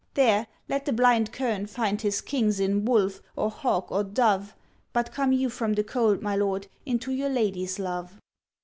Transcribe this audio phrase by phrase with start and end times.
[0.15, 4.55] There, let the blind kern find his kings in wolf, or hawk, or dove.
[4.93, 8.19] But come you from the cold, my lord, into your lady's love.'